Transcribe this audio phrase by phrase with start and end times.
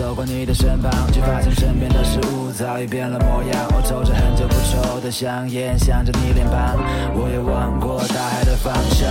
[0.00, 3.68] 走过你的身旁，却发现身边的事物早已变了模样。
[3.76, 6.78] 我抽着很久不抽的香烟，想着你脸庞。
[7.12, 9.06] 我也望过大海的方向。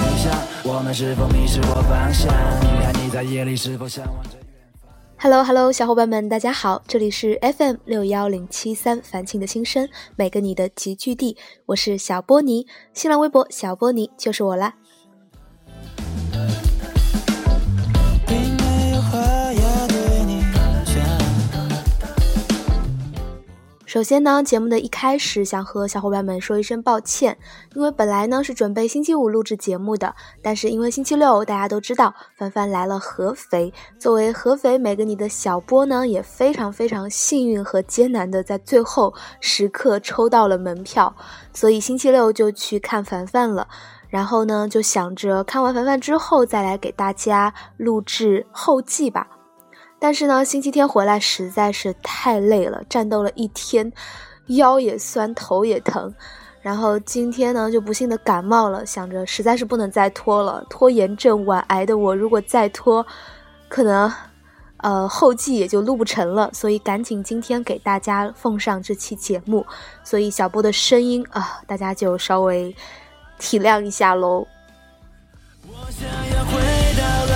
[0.00, 0.34] 你想，
[0.64, 2.26] 我们是否迷失过方向？
[2.60, 4.30] 你看你在夜里是否向往着
[5.16, 11.36] ？Hello Hello，小伙伴们，大家好，这里是 FM 六幺零七三凡庆的心声，每个你的集聚地，
[11.66, 14.74] 我是小波尼，新浪微博小波尼就是我啦。
[23.96, 27.38] 首先呢，节目的一开始想和小伙伴们说一声抱歉，
[27.74, 41.16] 因为本来呢是准备星期五录制节目的，但是因为星期六大家都知道凡凡来了合肥，作为合肥每个你的小波呢也非常非常幸运和艰难的在最后时刻抽到了门票，
[41.54, 43.66] 所以星期六就去看凡凡了，
[44.10, 49.26] 然后呢就想着看完凡凡之后再来给大家录制后记吧。
[49.98, 53.90] 但是呢，星期天回来实在是太累了，战斗了一天，
[54.48, 56.12] 腰也酸，头也疼。
[56.60, 63.06] 然后今天呢，就不幸的感冒了，想着实在是不能再拖了，拖延症晚癌的我，如果再拖，
[63.68, 64.12] 可能，
[64.78, 66.50] 呃，后继也就录不成了。
[66.52, 69.64] 所以赶紧今天给大家奉上这期节目。
[70.02, 72.74] 所以小波的声音啊，大家就稍微
[73.38, 74.46] 体谅一下喽。
[75.68, 76.60] 我想要回
[76.98, 77.34] 到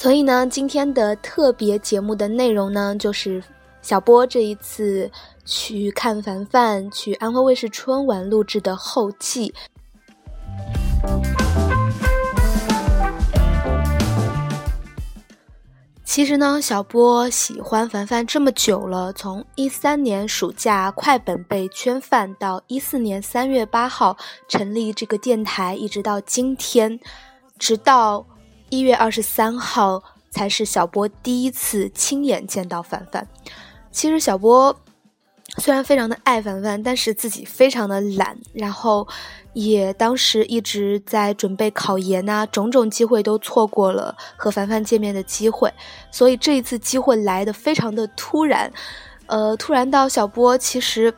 [0.00, 3.44] 所以呢，今天的特别节目的内容呢，就是
[3.82, 5.10] 小波这一次
[5.44, 9.52] 去看凡凡，去安徽卫视春晚录制的后记。
[16.02, 24.16] 其实呢，小波喜欢凡凡这么久了，从一三年暑假快本被圈饭，到一四年三月八号
[24.48, 26.98] 成立这个电台，一直到今天，
[27.58, 28.24] 直到。
[28.70, 33.26] 一月二十三号才是小波第一次亲眼见到凡凡。
[33.90, 34.74] 其实小波
[35.58, 39.06] 虽然非常的爱凡凡，但是自己非常的懒，然后
[39.52, 45.72] 也当时一直在准备考研啊，种种机会都错过了和凡凡见面的机会。
[46.12, 48.72] 所以这一次机会来的非常的突然，
[49.26, 51.12] 呃，突然到小波其实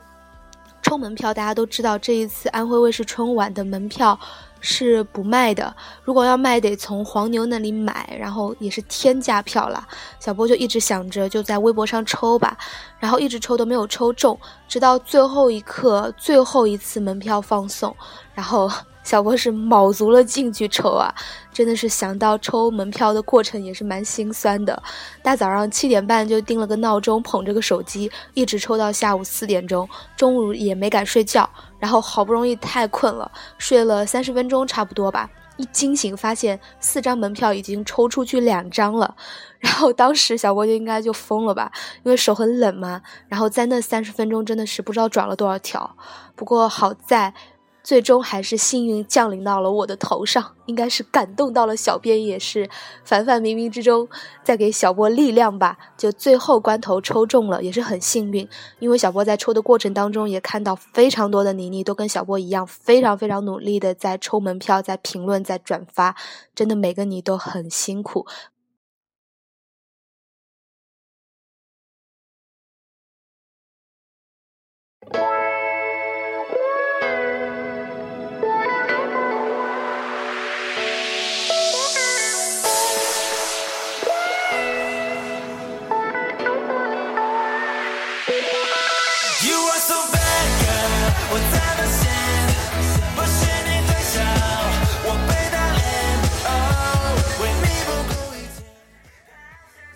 [0.81, 4.19] 抽门票，大家都知道这一次安徽卫视春晚的门票。
[4.63, 9.87] 是不卖的，如果要卖，得从黄牛那里买，然后也是天价票了。
[10.19, 12.57] 小波就一直想着就在微博上抽吧，
[12.99, 17.95] 然后一直抽都没有抽中，直到最后一刻，最后一次门票放送，
[18.35, 18.71] 然后。
[19.03, 21.13] 小波是卯足了劲去抽啊，
[21.53, 24.81] 真的是想到抽门票的过程也是蛮心酸的。
[25.25, 31.51] 大早上七点半就定了个闹钟，捧着个手机一直抽到下午四点钟，中午也没敢睡觉，
[31.83, 33.29] 然后好不容易太困了，
[33.59, 39.17] 睡了三十分钟差不多吧，一惊醒发现四张门票已经抽出去两张了，
[39.59, 41.73] 然后当时小郭就应该就疯了吧，
[42.05, 45.97] 因为手很冷嘛，然后在那三十分钟真的是不知道转了多少条，
[46.37, 47.35] 不过好在。
[47.83, 52.69] 最终还是幸运降临到了我的头上，应该是感动到了小编，也是
[53.05, 54.09] 凡凡冥冥之中
[54.45, 55.77] 在给小波力量吧。
[55.97, 58.49] 就最后关头抽中了，也是很幸运。
[58.79, 66.17] 因为小波在抽的过程当中，也看到非常多的妮妮都跟小波一样，非常非常努力的在抽门票、在评论、在转发，
[66.55, 68.27] 真的每个你都很辛苦。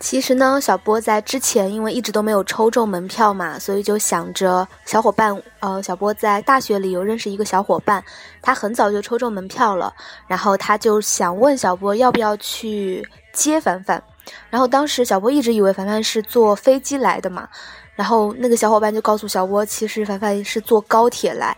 [0.06, 8.04] 其实呢，小波在之前因为一直都没有抽中门票嘛，所以就想着小伙伴，呃，小波在大学里有认识一个小伙伴，
[8.40, 9.92] 他很早就抽中门票了，
[10.28, 14.00] 然后他就想问小波要不要去接凡凡，
[14.48, 17.48] 然后当时小波一直以为凡凡是坐飞机来的嘛，
[17.96, 21.56] 然后那个小伙伴就告诉小波，其实凡凡是坐高铁来。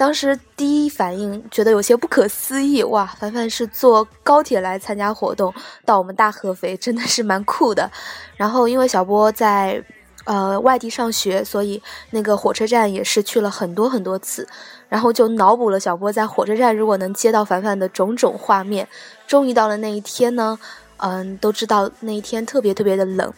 [0.00, 3.04] 当时第一反应觉得有些不可思议，哇！
[3.04, 5.52] 凡凡是坐高铁来参加活动，
[5.84, 7.90] 到我们大合肥，真的是蛮酷的。
[8.34, 9.84] 然后因为小波在
[10.24, 11.82] 呃外地上学，所以
[12.12, 14.48] 那个火车站也是去了很多很多次，
[14.88, 18.88] 然后就脑补了小波在火车站如果能接到凡凡的种种画面。
[19.26, 20.58] 终于到了那一天呢，
[20.96, 23.30] 嗯，都知道那一天特别特别的冷。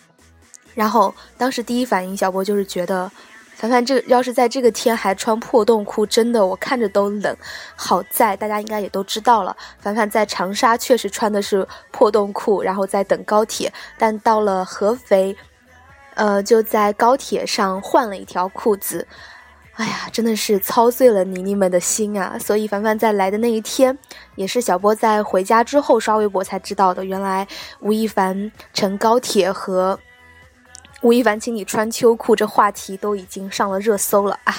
[0.77, 3.11] 然后当时第一反应，小波就是觉得。
[3.63, 7.37] 凡凡，这要是在这个天还穿破洞裤，真的我看着都冷。
[7.77, 13.73] 好在大家应该也都知道了，凡凡在长沙确实穿的是破洞裤，然后在等高铁。
[13.97, 15.37] 但到了合肥，
[16.15, 19.07] 呃，就在高铁上换了一条裤子。
[19.75, 22.37] 哎呀，真的是操碎了妮妮们的心啊！
[22.41, 23.97] 所以凡凡在来的那一天，
[24.35, 27.05] 也是小波在回家之后刷微博才知道的。
[27.05, 27.47] 原来
[27.79, 29.97] 吴亦凡乘高铁和。
[31.03, 34.55] 吴亦凡，请你穿秋裤，这话题都已经上了热搜了啊！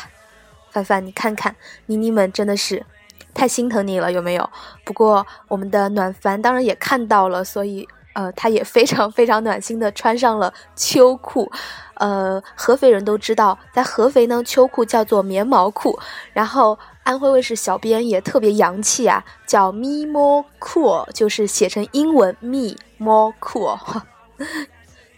[0.72, 1.56] 凡凡，你看看，
[1.86, 2.86] 妮妮们真的是
[3.34, 4.50] 太心疼你了，有没有？
[4.84, 11.50] 不过我们的暖凡当然也看到了，所以呃，他也非常非常暖心的穿上了秋裤。
[11.94, 15.98] 呃，合肥人都知道，在合肥呢，秋裤叫做棉毛裤。
[16.34, 23.80] 然后安徽卫视小编也特别洋气啊，叫 me more cool，就是写成英文 me more cool。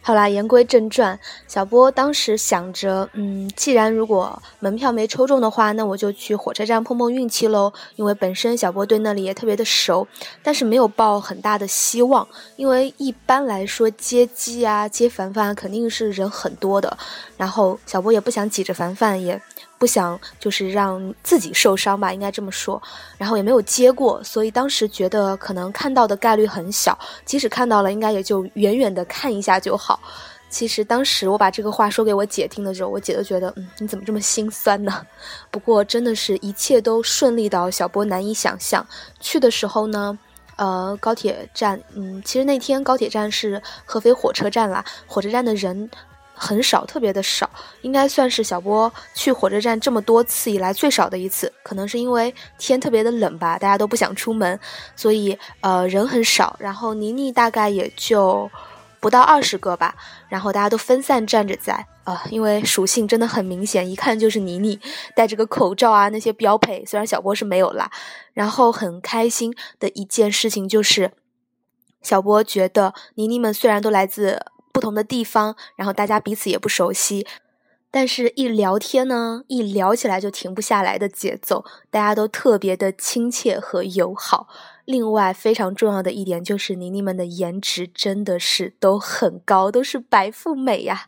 [0.08, 7.74] 好啦，言归正传，小波当时想着，嗯，既然如果门票没抽中的话，那我就去火车站碰碰运气喽。
[7.96, 10.08] 因为本身小波对那里也特别的熟，
[10.44, 16.96] 但是没有抱很大的希望，因为一般来说接机啊、接凡凡肯定是人很多的，
[17.36, 19.42] 然后小波也不想挤着凡凡也。
[19.78, 22.82] 不想就是让自己受伤吧，应该这么说。
[23.18, 30.00] 然后也没有接过，所以当时觉得可能看到的概率很小，即使看到了，应该也就远远的看一下就好。
[30.48, 35.06] 其实当时我把这个话说给我姐听的时候，我姐都觉得，嗯，你怎么这么心酸呢？
[35.52, 38.86] 不过真的是一切都顺利到小波难以想象。
[39.20, 40.18] 去的时候呢，
[40.56, 45.90] 呃，高铁站，嗯，其实那天高铁站是合肥火车站啦，火车站的人。
[46.38, 47.50] 很少，特别的少，
[47.82, 51.52] 应该算是小波去火车站这么多次以来最少的一次。
[51.64, 54.60] 可能是因为天特别的冷吧，大家都不想出门，
[54.96, 56.56] 所以呃人很少。
[56.60, 58.52] 然后妮妮大概也就
[59.00, 59.96] 不到二十个吧，
[60.28, 64.80] 然后大家都分散站着在呃，因为属性真的很明显，一看就是妮妮
[65.16, 67.90] 戴着个口罩啊，那些标配，虽然小波是没有啦。
[68.34, 71.14] 然后很开心的一件事情就是，
[72.02, 74.46] 小波觉得妮妮们虽然都来自。
[74.76, 77.26] 不同的地方，然后大家彼此也不熟悉，
[77.90, 84.50] 但是一聊天呢，一聊起来就停不下来的节奏，大家都特别的亲切和友好。
[84.84, 91.08] 另外非常重要的一点就是妮妮们的颜值真的是都很高，都是白富美呀。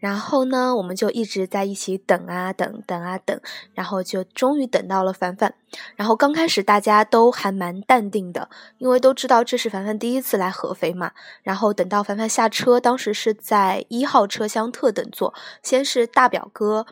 [0.00, 3.38] 然后呢，我们就一直在一起等啊等，等啊等，
[3.74, 5.54] 然后就终于等到了凡凡。
[5.94, 8.48] 然后刚开始大家都还蛮淡定的，
[8.78, 11.12] 因为都知道这是凡凡第一次来合肥嘛。
[11.42, 16.86] 然后等到凡凡下车，当时是在一号车厢特等座，先是大表哥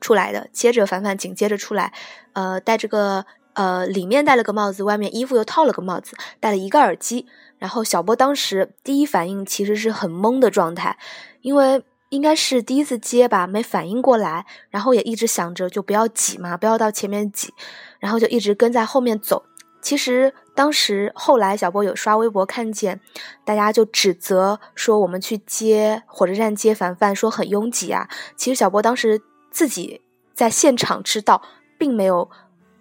[0.00, 1.92] 出来的，接着凡凡紧接着出来，
[2.32, 7.26] 呃，戴着个呃里面戴了个帽子，外面衣服又套了个帽子，戴了一个耳机。
[7.58, 10.98] 然后小波当时第一反应其实是很懵的状态，
[11.40, 11.84] 因为。
[12.10, 17.52] 应该是第一次接吧，没反应过来，然后也一直想着就不要挤嘛，不要到前面挤，
[17.98, 19.44] 然后就一直跟在后面走。
[19.82, 23.00] 其实当时后来小波有刷微博看见，
[23.44, 28.08] 大家就指责说我们去接火车站接凡凡说很拥挤啊。
[28.36, 29.20] 其实小波当时
[29.50, 30.02] 自己
[30.34, 31.42] 在现场知道，
[31.78, 32.30] 并没有。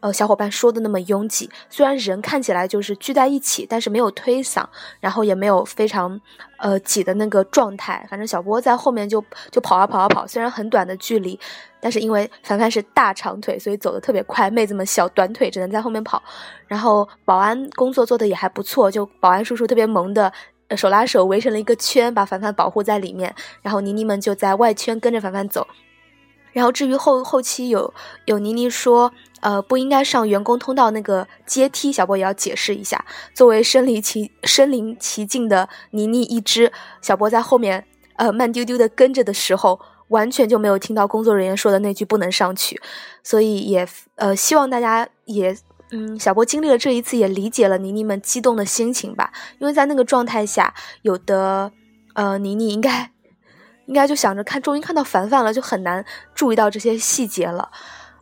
[0.05, 4.63] 呃，小伙伴说的那么拥挤，虽然人看起来就是聚在一起，但是没有推搡，
[4.99, 6.21] 然后也没有非常
[6.59, 8.05] 呃挤的那个状态。
[8.07, 11.39] 反正小波在后面就就跑啊跑啊跑，虽然很短的距离，
[11.79, 14.47] 但是因为凡凡是大长腿，所以走的特别快。
[14.51, 16.21] 妹子们小短腿只能在后面跑。
[16.67, 20.31] 然后保安工作做的也还不错，就保安叔叔特别萌的
[20.77, 23.33] 手拉手围成了一个圈，把凡凡保护在里面。
[23.63, 25.65] 然后妮妮们就在外圈跟着凡凡走。
[26.55, 27.93] 然后至于后后期有
[28.25, 29.11] 有妮妮说。
[29.41, 33.05] 呃，不应该上员工通道那个阶梯，小波也要解释一下。
[33.35, 37.85] 作为身临其身临其境的妮妮一只，小波在后面
[38.15, 42.81] 呃慢丢丢的跟着的时候，完全就没有听到工作人员说的那句不能上去，
[43.21, 45.55] 所以也呃希望大家也
[45.91, 49.31] 嗯，小波经历了这一次，也理解了妮妮们激动的心情吧。
[49.59, 51.71] 因为在那个状态下，有的
[52.15, 53.11] 呃妮妮应该
[53.85, 57.69] 应该就想着看，终于看到凡凡了，就很难注意到这些细节了。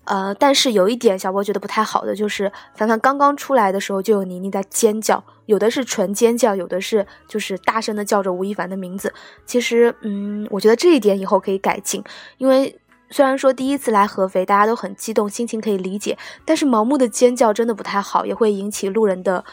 [0.06, 9.14] 呃，但是有一点小波觉得不太好的，就是凡凡刚刚出来的时候就有妮妮在尖叫，有的是纯尖叫，有的是就是大声的叫着吴亦凡的名字。
[9.46, 12.04] 其实，嗯，我觉得这一点以后可以改进，
[12.38, 12.78] 因为
[13.10, 19.46] 虽然说第一次来合肥大家都很激动，心情可以理解，但是盲目的尖叫真的不太好，也会引起路人的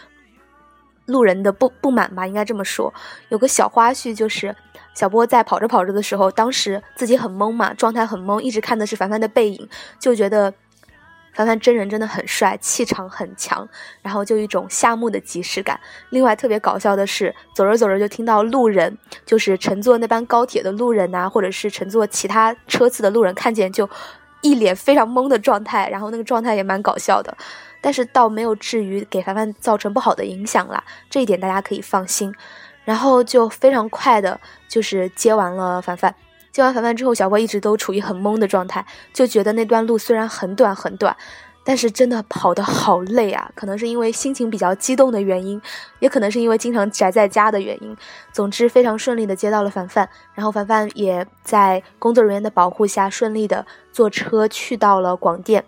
[1.07, 2.93] 路人的不不满吧，应该这么说。
[3.29, 4.57] 有个小花絮就是。
[5.00, 9.66] 小波在跑着跑着的时候，当时自己很懵嘛，状态很懵，一直看的是凡凡的背影，
[9.99, 10.52] 就觉得
[11.33, 13.66] 凡凡真人真的很帅，气场很强，
[14.02, 15.80] 然后就一种夏目的即视感。
[16.11, 23.88] 另外特别搞笑的是，走着走着就听到路人，就是乘坐那班高铁的路人呐，或者是乘坐其他车次的路人，看见就
[24.42, 27.35] 一脸非常懵的状态，然后那个状态也蛮搞笑的。
[27.80, 32.35] 但是倒没有至于给凡凡造成不好的影响啦，这一点大家可以放心。
[32.90, 36.12] 然后就非常快的，就是接完了凡凡。
[36.50, 41.16] 接完凡凡之后，小波一直都处于很懵的状态，就觉得那段路虽然很短很短，
[41.62, 43.49] 但是真的跑得好累啊！
[43.54, 45.62] 可能是因为心情比较激动的原因，
[46.00, 47.97] 也可能是因为经常宅在家的原因。
[48.32, 55.64] 总之，非常顺利的接到了凡凡，然后凡凡也在工作人员的保护下，顺利的坐车去到了广电。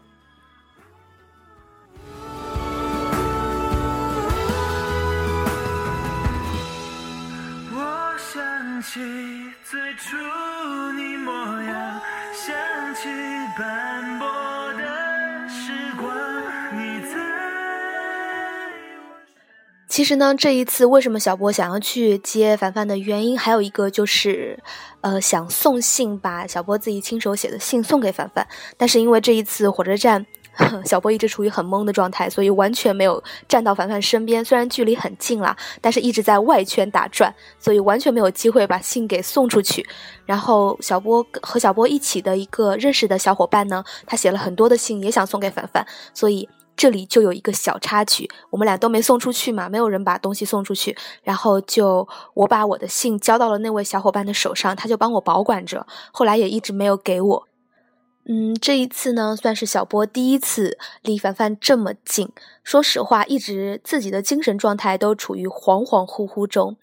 [19.92, 24.58] 其实呢，这一次为什么小波想要去接凡凡的原因，还有一个就是，
[25.02, 28.48] 呃，想送信，把小波自己亲手写的信送给凡凡。
[28.78, 30.24] 但是因为这一次火车站。
[30.84, 34.44] 小波一直处于很懵的状态，所以完全没有站到凡凡身边。
[34.44, 39.86] 虽然距离很近啦，但是一直在外圈打转，所以完全没有机会把信给送出去。
[40.26, 45.86] 然后小波和小波一起的一个认识的小伙伴呢，他写了很多的信，也想送给凡凡。
[46.12, 46.46] 所以
[46.82, 50.96] 这里就有一个小插曲，我们俩都没送出去嘛，没有人把东西送出去。
[51.22, 57.48] 然后就我把我的信交到了那位小伙伴的手上，他就帮我保管着，后来也一直没有给我。
[58.28, 62.28] 嗯，这一次呢，算是小波第一次离凡凡这么近。
[62.64, 66.76] 说实话，一直自己的精神状态都处于恍恍惚惚中。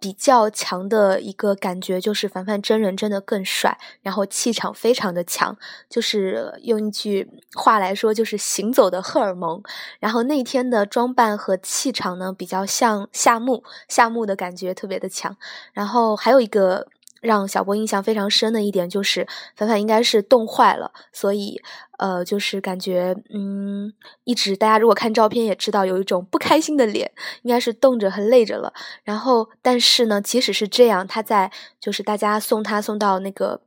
[0.00, 5.56] 比较强的一个感觉就是，凡凡真人真的更帅，然后气场非常的强，
[5.88, 9.62] 就是用一句话来说，就是行走的荷尔蒙。
[9.98, 15.36] 然后那天的装扮和气场呢，比较像夏目，夏目的感觉特别的强。
[15.72, 16.88] 然后还有一个。
[17.20, 21.60] 让小波印象非常深的一点就是，凡凡应该是冻坏了，所以，
[21.98, 23.92] 呃，就是感觉，嗯，
[24.24, 27.10] 一直大家如果看照片也知道，有一种不开心的脸，
[27.42, 28.72] 应该是冻着和累着了。
[29.02, 33.62] 然后，但是呢，即使是这样，他在就是大家送他送到那个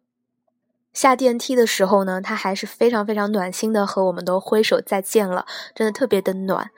[0.93, 6.71] 下电梯的时候呢，他还是非常非常暖心的和我们都挥手再见了，真的特别的暖。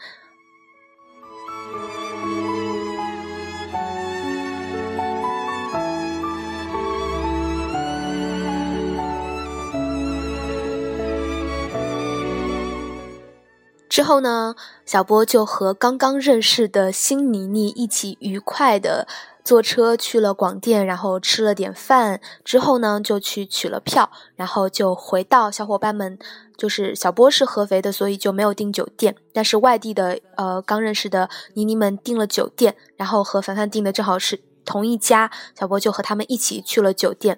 [13.93, 14.55] 之后呢，
[14.87, 19.07] 小波就和刚刚认识的新妮妮一起愉快的
[19.43, 22.19] 坐车去了广电，然后吃了点饭。
[22.43, 26.17] 之后呢，就去取了票，然后就回到小伙伴们，
[26.57, 29.15] 就是小波是合肥的，所以就没有订酒店。
[29.31, 34.39] 但是外地的，呃，刚认识的妮妮们订了酒店，然后和凡凡订的正好是。
[34.65, 37.37] 同一家，小波就和他们一起去了酒店，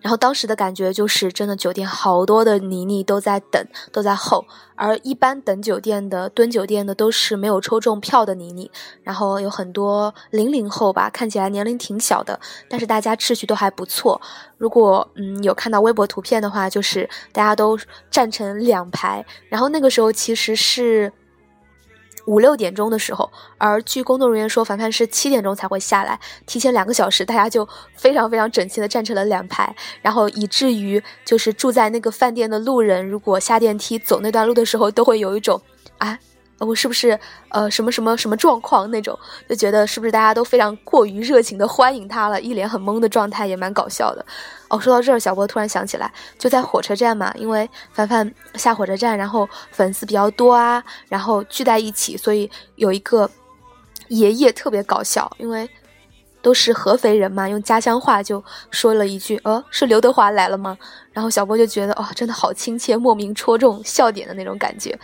[0.00, 8.70] 然后当时的感觉就是，真的酒店好多的妮妮都在等，都在候，而一般等酒店的、蹲酒店的都是没有抽中票的妮妮，
[9.02, 14.20] 然后有很多零零后吧，看起来年龄挺小的，但是大家秩序都还不错。
[14.58, 17.78] 如果嗯有看到微博图片的话，就是大家都
[18.10, 21.12] 站成两排，然后那个时候其实是。
[22.26, 35.60] 五六点钟的时候，而据工作人员说，凡凡是七点钟才会下来，提前两个小时，大家就非常非常整齐的站成了两排，然后以至于就是住在那个饭店的路人，如果下电梯走那段路的时候，都会有一种
[35.98, 36.18] 啊。
[36.58, 44.24] 我是不是呃什么什么什么状况那种，就觉得是不是大家都非常过于热情的欢迎他了，一脸很懵的状态也蛮搞笑的。
[44.68, 53.30] 哦，说到这儿，小波突然想起来，就在火车站嘛，因为凡凡下火车站，然后粉丝比较多啊，然后聚在一起，所以有一个
[54.08, 55.68] 爷爷特别搞笑，因为
[56.42, 60.76] 都是合肥人嘛，用家乡话就说了一句：“呃，是刘德华来了吗？”
[61.12, 64.98] 然后小波就觉得哦，真的好亲切，莫名戳中笑点的那种感觉。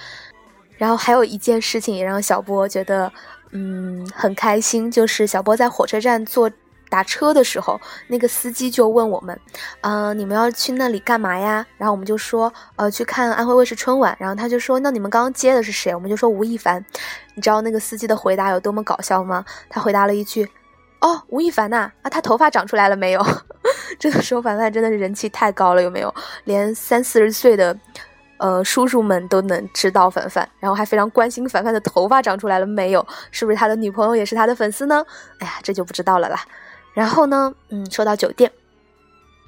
[0.77, 3.13] 然后还有一件事情也让小波觉得，
[3.51, 6.51] 嗯，很开心，就是小波在火车站坐
[6.93, 9.41] 打车的时候，那个司机就问我们，
[9.81, 11.67] 嗯，你们要去那里干嘛呀？
[11.79, 14.15] 然后我们就说，呃，去看安徽卫视春晚。
[14.21, 15.95] 然后他就说，那你们刚刚接的是谁？
[15.95, 16.85] 我们就说吴亦凡。
[17.35, 19.43] 你知道那个司机的回答有多么搞笑吗？
[19.71, 20.47] 他回答了一句，
[21.01, 23.27] 哦，吴亦凡呐，啊，他头发长出来了没有？
[23.99, 26.15] 这个时候凡凡真的是人气太高了，有没有？
[26.45, 27.75] 连三四十岁的。
[28.39, 35.07] 呃，叔叔们都能知道凡凡，然后还非常关心凡凡的头发长出来了没有，是不是他的女朋友也是他的粉丝呢？
[35.39, 36.41] 哎呀，这就不知道了啦。
[36.93, 38.51] 然后呢，嗯，说到酒店，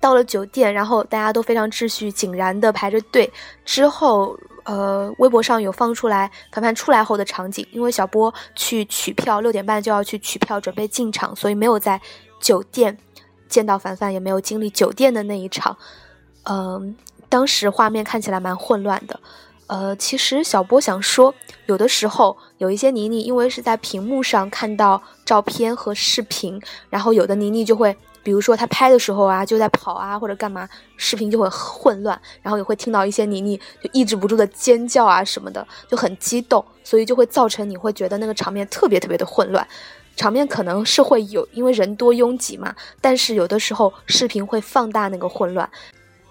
[0.01, 3.31] 到了酒店，然后大家都非常秩序井然的排着队。
[3.65, 12.01] 之后，呃，微博上有放出来凡凡出来后的场景，因为小波去取票，六点半就要去取票准备进场，所以没有在
[12.41, 12.97] 酒店
[13.49, 15.77] 见到凡凡，也没有经历酒店的那一场。
[16.45, 16.97] 嗯，
[17.29, 19.21] 当时画面看起来蛮混乱的。
[19.66, 21.35] 呃，其实小波想说，
[21.66, 30.68] 有的时候有一些妮妮，因为是在屏幕上看到照片和视频，然后有的妮妮就会，比如说她拍的时候啊，就在跑啊或者干嘛，
[30.99, 39.66] 视频就会混乱，然后也会听到一些妮妮就抑制不住的尖叫啊什么的，就很激动，所以就会造成你会觉得那个场面特别特别的混乱，
[40.14, 45.68] 场面可能是会有，因为人多拥挤嘛，但是有的时候视频会放大那个混乱。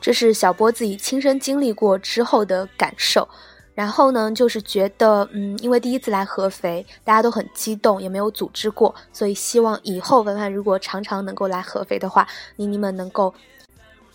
[0.03, 3.25] 这是小波自己亲身经历过之后的感受，
[3.73, 13.33] 然后呢，就是觉得，嗯，因为第一次来合肥，大家都很激动，也没有组织过，所以希望以后凡凡如果常常能够来合肥的话，妮妮们能够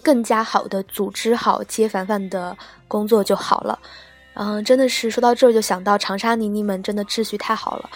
[0.02, 2.54] 更加好的组织好接凡凡的
[2.86, 3.78] 工作就好了。
[4.34, 7.88] 嗯，真的是说到这儿就想到长沙妮妮们真的秩序太好了。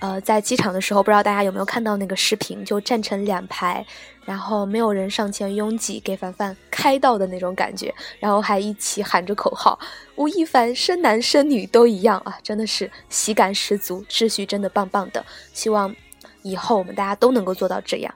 [0.00, 3.84] 呃，在机场的时候，不知道大家有没有看到那个视频，就站成两排，
[4.24, 9.78] 然后没有人上前拥挤给凡凡开道的那种感觉，然后还一起喊着口号，
[10.16, 15.22] 吴亦凡生男生女都一样啊，真的是喜感十足，秩序真的棒棒的。
[15.52, 15.94] 希望
[16.40, 18.14] 以后我们大家都能够做到这样。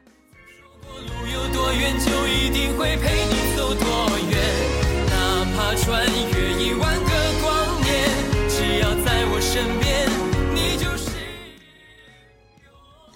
[5.11, 7.11] 哪怕穿越一万个
[7.43, 7.93] 光年，
[8.49, 9.84] 只要在我身边。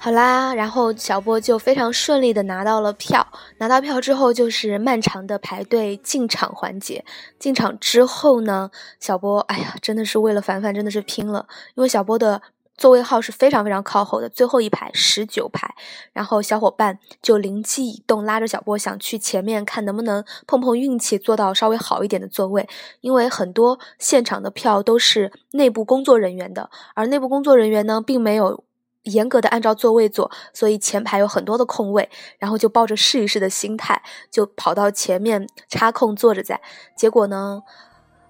[0.00, 3.26] 好啦，然后小波就非常顺利的拿到了票。
[3.58, 7.04] 拿到票之后，就是漫长的排队进场环节。
[7.38, 11.46] 进场之后呢，小波，哎呀，真的是为了凡凡，真的是拼了。
[11.74, 12.40] 因为小波的
[12.76, 15.74] 座位号是非常非常靠后的，最后一排十九排。
[16.12, 22.68] 然后小伙伴就灵机一动，拉着小波想去前面看能不能碰碰运气，坐到稍微好一点的座位。
[23.00, 28.62] 因为很多现场的票都是内部工作人员的，而内部工作人员呢，并没有。
[29.08, 36.60] 严格的按照座位坐，所以前排有很多的空位，然后就抱着试一试的心态，就跑到前面插空坐着在。
[36.96, 37.62] 结果呢，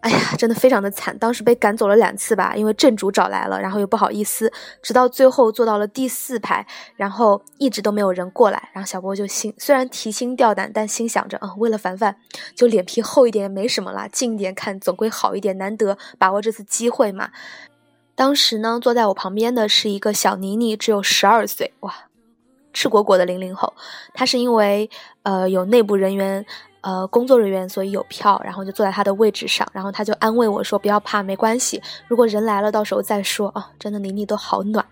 [0.00, 6.64] 哎呀，真的非常的惨，当时被赶走了两次吧，因为正主找来了，然后又不好意思，直到最后坐到了第四排，
[6.94, 12.16] 然后一直都没有人过来，然后小波就心虽然提心吊胆，但心想着，嗯，为了凡凡，
[12.54, 17.30] 就脸皮厚一点也没什么啦，近一点看总归好一点，难得把握这次机会嘛。
[18.18, 21.94] 当时呢，坐在我旁边的是一个小妮妮，只有十二岁，哇，
[22.72, 23.72] 赤果果的零零后。
[24.12, 24.90] 她是因为
[25.22, 26.44] 呃有内部人员，
[26.80, 29.64] 呃工作人员，所以有票，然后就坐在她的位置上。
[29.72, 34.84] 然后她就安慰我说：“不要怕，没关系，如果人来了，到时候再说啊。”真的，妮妮都好暖。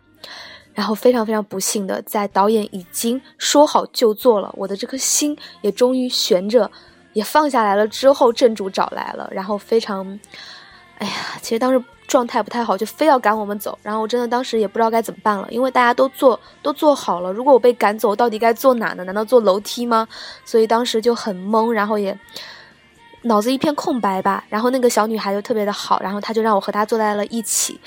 [0.72, 6.70] 然后非常非常不幸的，在导演已经说好就坐了，我的这颗心也终于悬着，
[7.12, 7.88] 也放下来了。
[7.88, 10.20] 之后正主找来了，然后非常，
[10.98, 11.12] 哎呀，
[11.42, 11.84] 其实当时。
[12.06, 19.04] 状态不太好，就非要赶我们走，然后我真的当时也不知道该怎么办了，因为大家都坐都坐好了，如果我被赶走，到底该坐哪呢？
[19.04, 20.06] 难道坐楼梯吗？
[20.44, 22.16] 所以当时就很懵，然后也
[23.22, 24.44] 脑子一片空白吧。
[24.48, 27.80] 然后那个小女孩就特别的好，然后她就让我和她坐在了一起，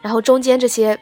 [0.00, 0.98] 然后中间这些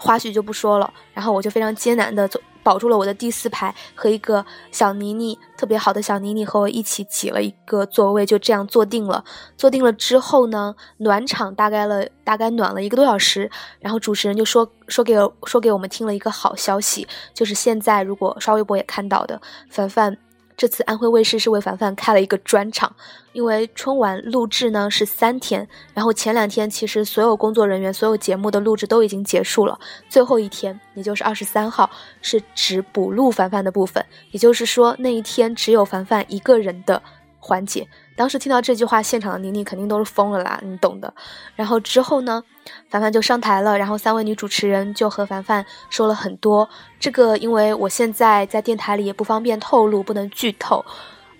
[0.00, 2.40] 花絮就不说了，然后我就非常艰难的走。
[2.62, 9.24] 保住了我的第四排和一个小妮妮，特别好的小妮妮和我一起挤了一个座位，就这样坐定了。
[9.56, 15.14] 坐定了之后呢，暖场大概了大概暖了一个多小时，然后主持人就说说给
[15.46, 20.29] 说给我们听了一个好消息，就是现在如果刷微博也看到的，凡凡。
[20.60, 22.94] 这次安徽卫视是为凡凡开了一个专场，
[23.32, 31.88] 因为春晚录制呢是三天，然后前两天其实所有工作人员、所有节目的录制都已经结束了，最后一天也就是二十三号
[32.20, 37.02] 是只补录凡凡的部分，也就是说那一天只有凡凡一个人的
[37.40, 37.88] 缓解。
[38.14, 41.12] 当时听到这句话，现场的妮妮肯定都是疯了啦，你懂的。
[41.56, 42.44] 然后之后呢，
[42.90, 46.68] 凡凡就上台了，然后三位女主持人就和凡凡说了很多。
[47.00, 50.84] 这个因为我现在在电台里也不方便透露，不能剧透，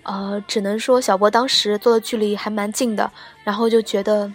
[0.03, 3.11] 呃，只能说小波当时坐的距离还蛮近的，
[3.43, 4.33] 然后就觉得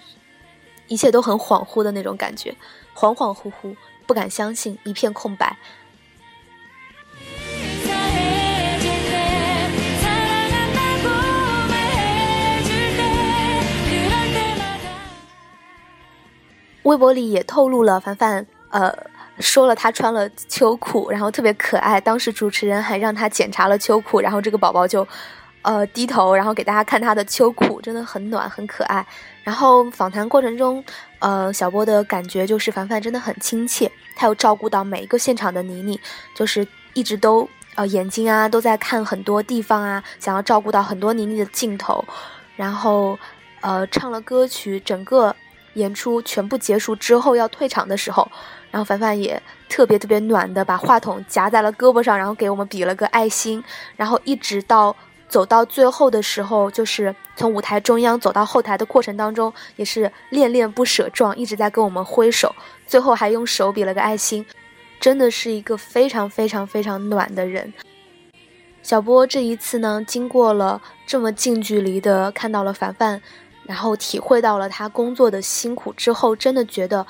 [0.87, 2.55] 一切都很恍惚的那种感觉，
[2.94, 3.74] 恍恍惚惚，
[4.07, 5.57] 不敢相信，一片空白。
[16.87, 18.96] 微博里也透露了凡凡，呃，
[19.40, 22.01] 说了他穿了秋裤，然后特别可爱。
[22.01, 25.07] 当时主持人还让他检查了秋裤，然后这个宝宝就，
[25.62, 29.05] 呃，低头，然后给大家看他的秋裤，真的很暖，很可爱。
[29.42, 30.83] 然后访谈过程中，
[31.18, 36.01] 呃，小波的感觉就是凡凡真的很亲切，他有照顾到每一个现场的妮妮，
[36.37, 42.05] 就是一直都呃眼睛啊都在看很多地方啊，想要照顾到很多妮妮的镜头，
[42.55, 43.18] 然后
[43.61, 45.35] 呃唱了歌曲，整个
[45.76, 48.30] 演出全部结束之后要退场的时候，
[48.70, 53.64] 然后凡凡也特别特别暖的把话筒夹在了胳膊上，然后给我们比了个爱心，
[53.96, 54.94] 然后一直到。
[55.28, 62.54] 走到最后的时候，就是从舞台中央走到后台的过程当中，也是恋恋不舍状，一直在跟我们挥手，
[62.86, 64.46] 最后还用手比了个爱心，
[65.00, 67.74] 真的是一个非常非常非常暖的人。
[68.84, 73.20] 小波这一次呢，经过了这么近距离的看到了凡凡，
[73.66, 77.07] 然后体会到了他工作的辛苦之后，真的觉得。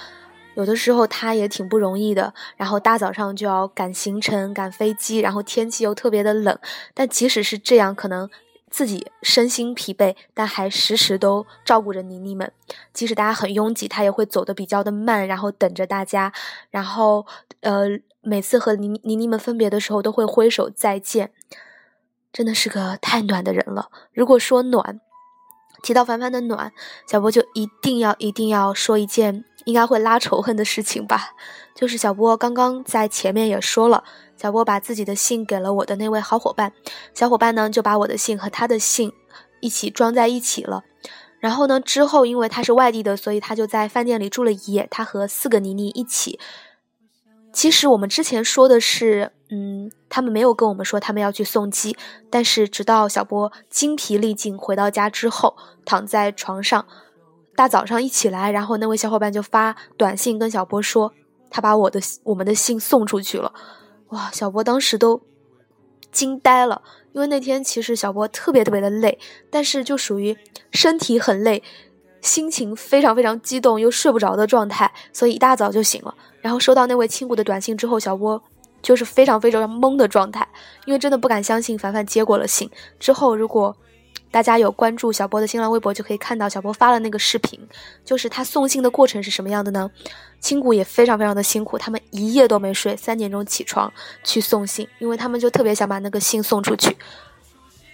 [0.54, 6.58] 有的时候他也挺不容易的，然后大早上就要赶行程、赶飞机，然后天气又特别的冷。
[6.94, 8.30] 但即使是这样，可能
[8.70, 12.50] 自己身心疲惫，但还时时都照顾着妮妮们。
[12.94, 16.32] 即使大家很拥挤，他也会走得比较的慢，然后等着大家。
[16.70, 17.26] 然后，
[17.60, 17.88] 呃，
[18.22, 21.32] 每次和妮妮妮们分别的时候，都会挥手再见。
[22.32, 23.90] 真的是个太暖的人了。
[24.10, 25.02] 如果说暖，
[25.86, 26.72] 提到凡凡的暖，
[27.06, 29.44] 小波就一定要一定要说一件。
[29.66, 31.30] 应该会拉仇恨的事情吧，
[31.74, 34.02] 就是小波刚刚在前面也说了，
[34.36, 36.72] 小波把自己的信给了我的那位好伙伴，
[37.14, 39.12] 小伙伴呢就把我的信和他的信
[39.60, 40.84] 一起装在一起了，
[41.40, 46.40] 然后呢之后因为他是外地的，所以他就在饭店里住了一夜，他和四个妮妮一起。
[47.52, 51.96] 其实我们之前说的是，嗯，他们没有跟我们说他们要去送机，
[52.28, 56.86] 但是直到小波精疲力尽回到家之后，躺在床上。
[57.54, 61.14] 大早上一起来，然后那位小伙伴就发短信跟小波说，
[61.48, 63.50] 他把我的我们的信送出去了。
[64.08, 65.22] 哇，小波当时都
[66.12, 66.82] 惊呆了，
[67.12, 70.36] 因为那天其实小波特别特别的累，但是就属于
[70.70, 71.62] 身体很累，
[72.20, 76.14] 心情非常非常激动又睡不着的状态，所以一大早就醒了。
[76.42, 78.42] 然后收到那位亲骨的短信之后，小波
[78.82, 80.46] 就是非常非常懵的状态，
[80.84, 83.76] 因为真的不敢相信凡凡接过了信之后，如果。
[84.28, 87.58] 大家有关注小波的新浪微博，就可以看到小波发了那个视频，
[88.04, 89.90] 就是他送信的过程是什么样的呢？
[90.40, 93.90] 亲谷也非常非常的辛苦，他们一夜都没睡，三点钟起床
[94.24, 96.94] 去送信，因为他们就特别想把那个信送出去。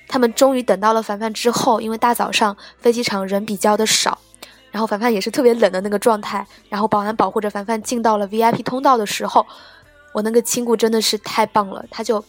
[0.09, 4.19] 他们终于等到了凡凡之后，因为大早上飞机场人比较的少，
[4.73, 9.47] 然后凡凡也是特别冷的那个状态，然后保安保护着凡凡进到了 VIP 通道的时候，
[10.13, 12.25] 我那个亲谷真的是太棒了，他就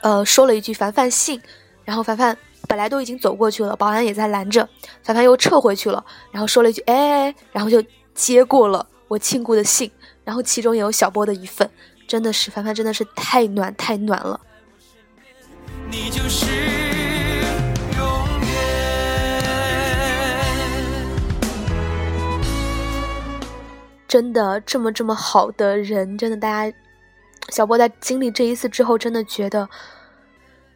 [0.00, 1.40] 呃说了一句凡凡信，
[1.84, 2.36] 然后凡凡。
[2.68, 4.66] 本来都已经走过去了，保安也在拦着，
[5.02, 7.82] 凡凡又撤回去了，然后说了一句“哎”，然后就
[8.14, 9.90] 接过了我亲姑的信，
[10.24, 11.68] 然后其中也有小波的一份，
[12.06, 14.40] 真的是凡凡真的是太暖太暖了。
[15.90, 16.46] 你就是
[24.12, 26.76] 真的这么这么好的人，真的大家，
[27.48, 29.66] 小波在经历这一次之后，真的觉得。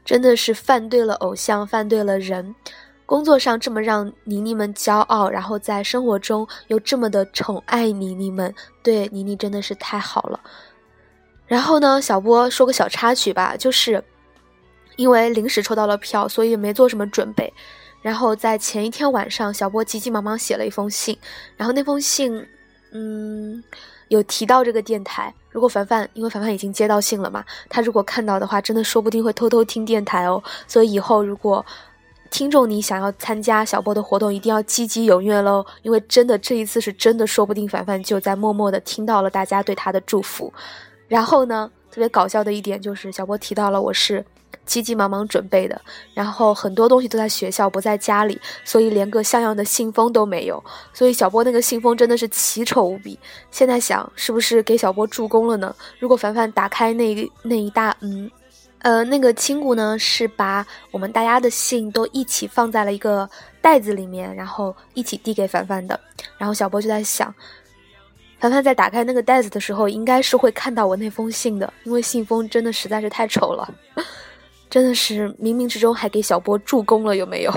[0.07, 2.55] 真的是犯对了偶像，犯对了人。
[3.05, 10.41] 工作上这么让妮妮们骄傲，然后在生活中又这么的宠爱妮妮们，对妮妮真的是太好了。
[11.47, 14.03] 然后呢，小波说个小插曲吧，就是
[14.97, 17.53] 因为临时抽到了票，所以没做什么准备。
[18.01, 21.19] 然后在前一天晚上，小波急急忙忙写了一封信，
[21.55, 22.49] 然后那封信，
[22.97, 23.63] 嗯。
[24.09, 30.41] 有提到这个电台，如果凡凡，因为凡凡已经接到信了嘛，他如果看到的话，真的说不定会偷偷听电台哦。
[30.69, 31.67] 所以以后如果
[32.31, 40.55] 听众你想要参加小波的活动，一定要积极踊跃喽，因为真的这一次是真的，说不定凡凡就在默默的听到了大家对他的祝福。
[41.09, 44.25] 然后呢，特别搞笑的一点就是小波提到了我是。
[44.67, 45.81] 急急忙忙准备的，
[46.13, 50.63] 然后很多东西都在学校，不在家里，所以连个像样的信封都没有。
[50.93, 53.19] 所以小波那个信封真的是奇丑无比。
[53.51, 55.75] 现在想，是不是给小波助攻了呢？
[55.99, 58.31] 如果凡凡打开那那一大，嗯，
[58.81, 63.29] 呃，那个亲姑呢，是把我们大家的信都一起放在了一个
[63.63, 65.99] 袋子里面，然后一起递给凡凡的。
[66.37, 67.33] 然后小波就在想，
[68.41, 73.73] 凡凡在打开那个袋子的时候，应该是会看到我那封信的，因为信封真的实在是太丑了。
[74.69, 77.53] 真的是冥冥之中还给小波助攻了，有没有？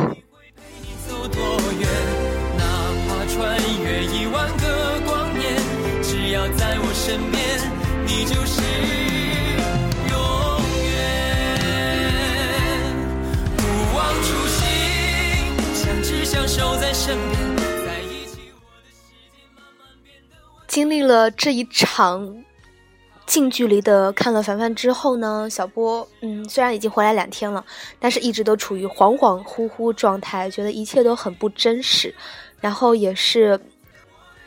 [20.67, 22.43] 经历了这一场。
[23.29, 27.63] 近距离的看了凡凡之后呢，小波，嗯，虽然已经回来两天了，
[27.99, 32.11] 但是一直都处于恍恍惚惚状态，觉得一切都很不真实，
[32.59, 33.59] 然后也是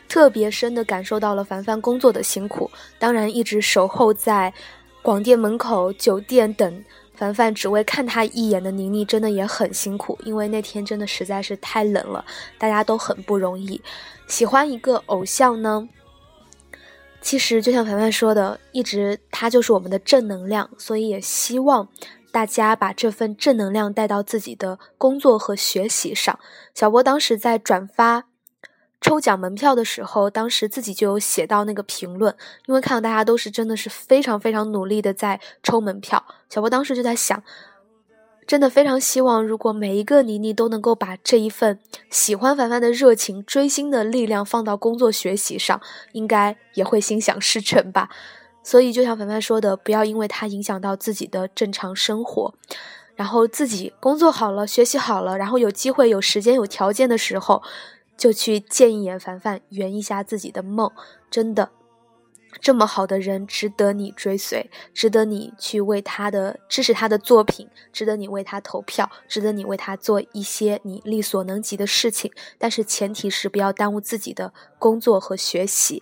[0.09, 2.69] 特别深的感受到了凡凡工作的辛苦，
[2.99, 4.53] 当然一直守候在
[5.01, 6.83] 广电门口、酒店等，
[7.15, 12.25] 凡凡只为看他一眼的宁妮真的也很辛苦，因为那天真的实在是太冷了，
[12.57, 13.81] 大家都很不容易。
[14.27, 15.87] 喜欢一个偶像呢，
[17.23, 21.87] 其实就像凡凡说的，一直他就是我们的正能量，所以也希望
[22.31, 26.37] 大家把这份正能量带到自己的工作和学习上。
[26.75, 28.25] 小波当时在转发。
[29.05, 32.33] 抽奖门票的时候，当时自己就有写到那个评论，
[32.67, 37.43] 因为看到大家都是真的是非常非常努力的在抽门票，小波当时就在想，
[38.45, 41.79] 真的非常希望，如果每一个妮妮都能够把这一份
[42.09, 48.09] 喜欢凡凡的热情、追星的力量放到工作学习上，应该也会心想事成吧。
[48.61, 52.53] 所以就像凡凡说的，不要因为他影响到自己的正常生活，
[53.15, 57.61] 然后自己工作好了、学习好了，然后有机会、有时间、有条件的时候。
[58.15, 60.89] 就去见一眼凡凡，圆一下自己的梦。
[61.31, 61.71] 真的，
[62.61, 72.31] 这么好的人值得你追随，值得你去为他的支持他的作品，值得你为他投票，值得你为他做一些你力所能及的事情。
[72.57, 76.01] 但是前提是不要耽误自己的工作和学习。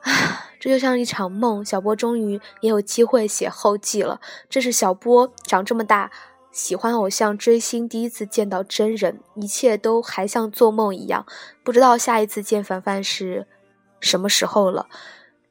[0.00, 1.64] 啊，这就像一场梦。
[1.64, 4.20] 小波终于也有机会写后记了。
[4.48, 6.10] 这是小波长这么大。
[6.52, 11.26] 喜欢偶像追星，第一次见到真人，一切都还像做梦一样。
[11.64, 13.48] 不知道下一次见凡凡是
[13.98, 14.86] 什么时候了。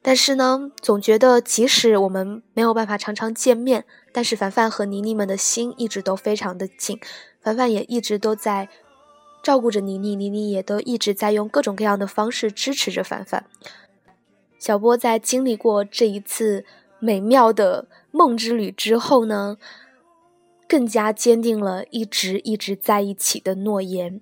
[0.04, 7.00] 但是呢，总觉得即使我们没有办法常常见面，但是凡凡和妮妮们的心一直都非常的近。
[7.42, 8.68] 凡凡也一直都在
[9.42, 13.46] 照顾着妮妮，妮妮也都一直在用各种各样的方式支持着凡凡。
[14.60, 16.66] 小波在经历过这一次
[17.00, 19.58] 美妙的梦之旅之后呢？
[20.66, 24.22] 更加坚定了一直一直在一起的诺言。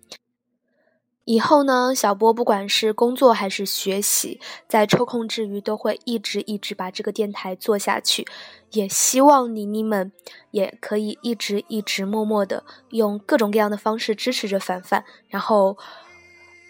[1.31, 8.27] 以后呢，小波不管是工作还是学习，在抽空之余都会一直一直把这个电台做下去。
[8.71, 10.11] 也希望妮妮们
[10.51, 15.05] 也可以一直一直默默的用各种各样的方式支持着凡凡。
[15.29, 15.77] 然后，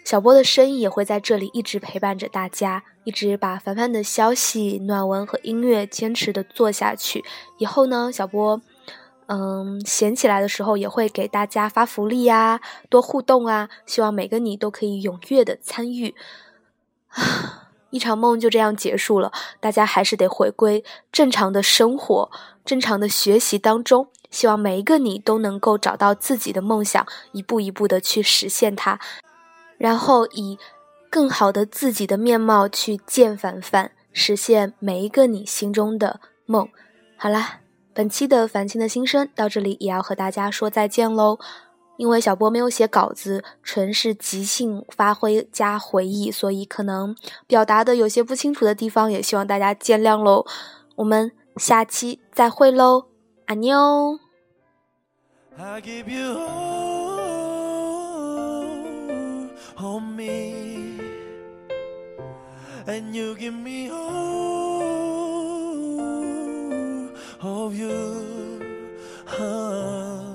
[0.04, 7.24] 小波的声音也会在这里一直陪伴着大家，一直把凡凡的消息、暖文和音乐坚持的做下去。
[7.58, 8.60] 以后呢，小波。
[9.34, 13.70] 嗯，闲起来的时候也会给大家发福利呀，多互动啊！
[13.86, 16.14] 希望每个你都可以踊跃的参与。
[17.88, 22.30] 一场梦就这样结束了，大家还是得回归正常的生活、
[22.62, 24.08] 正常的学习当中。
[24.30, 29.00] 希望每一个你都能够找到自己的梦想，一步一步的去实现它，
[29.78, 30.58] 然后以
[31.08, 36.68] 更好的自己的面貌去见凡凡，实现每一个你心中的梦。
[37.16, 37.61] 好啦。
[37.94, 41.38] 本期的凡青的心声到这里也要和大家说再见喽，
[41.98, 47.14] 因为小波没有写稿子，纯是即兴发挥加回忆，所以可能
[47.46, 50.46] 表达的有些不清楚的地方，也希望大家见谅喽。
[50.96, 53.06] 我们下期再会喽，
[53.46, 54.18] 阿妞。
[67.44, 68.60] of you.
[69.26, 70.31] Ah.